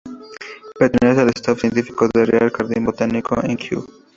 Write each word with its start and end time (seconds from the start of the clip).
Pertenece 0.79 1.21
al 1.21 1.29
Staff 1.29 1.59
científico 1.61 2.09
del 2.11 2.25
Real 2.25 2.49
Jardín 2.49 2.83
Botánico 2.85 3.39
de 3.39 3.55
Kew. 3.55 3.85